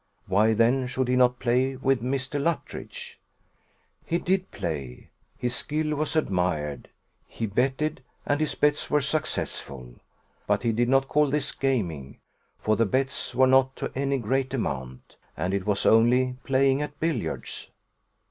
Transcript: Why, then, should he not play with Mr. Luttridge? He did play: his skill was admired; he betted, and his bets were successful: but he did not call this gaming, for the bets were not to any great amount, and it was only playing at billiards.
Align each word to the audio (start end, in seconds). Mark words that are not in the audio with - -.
Why, 0.25 0.55
then, 0.55 0.87
should 0.87 1.09
he 1.09 1.15
not 1.15 1.37
play 1.37 1.75
with 1.75 2.01
Mr. 2.01 2.41
Luttridge? 2.41 3.19
He 4.03 4.17
did 4.17 4.49
play: 4.49 5.11
his 5.37 5.53
skill 5.55 5.95
was 5.95 6.15
admired; 6.15 6.89
he 7.27 7.45
betted, 7.45 8.01
and 8.25 8.39
his 8.39 8.55
bets 8.55 8.89
were 8.89 9.01
successful: 9.01 9.93
but 10.47 10.63
he 10.63 10.71
did 10.71 10.89
not 10.89 11.07
call 11.07 11.29
this 11.29 11.51
gaming, 11.51 12.17
for 12.57 12.75
the 12.75 12.87
bets 12.87 13.35
were 13.35 13.45
not 13.45 13.75
to 13.75 13.91
any 13.93 14.17
great 14.17 14.51
amount, 14.55 15.17
and 15.37 15.53
it 15.53 15.67
was 15.67 15.85
only 15.85 16.35
playing 16.45 16.81
at 16.81 16.99
billiards. 16.99 17.69